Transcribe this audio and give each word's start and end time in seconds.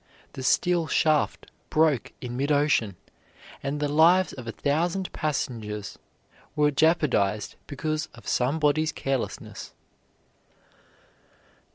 The 0.33 0.41
steel 0.41 0.87
shaft 0.87 1.51
broke 1.69 2.11
in 2.21 2.35
mid 2.35 2.51
ocean, 2.51 2.95
and 3.61 3.79
the 3.79 3.87
lives 3.87 4.33
of 4.33 4.47
a 4.47 4.51
thousand 4.51 5.13
passengers 5.13 5.99
were 6.55 6.71
jeopardized 6.71 7.55
because 7.67 8.07
of 8.15 8.27
somebody's 8.27 8.91
carelessness. 8.91 9.73